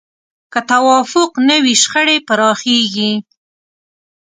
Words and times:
که 0.51 0.59
توافق 0.71 1.31
نه 1.47 1.57
وي، 1.63 1.73
شخړې 1.81 2.17
پراخېږي. 2.27 3.11